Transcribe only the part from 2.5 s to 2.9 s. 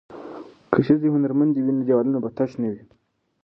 نه وي.